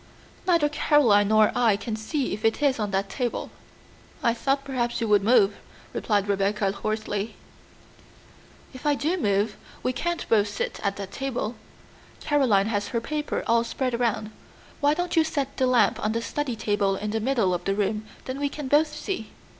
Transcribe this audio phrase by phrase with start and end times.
[0.47, 3.51] Neither Caroline nor I can see if it is on that table."
[4.23, 5.57] "I thought perhaps you would move,"
[5.93, 7.35] replied Rebecca hoarsely.
[8.73, 11.53] "If I do move, we can't both sit at that table.
[12.19, 14.31] Caroline has her paper all spread around.
[14.79, 17.75] Why don't you set the lamp on the study table in the middle of the
[17.75, 19.29] room, then we can both see?"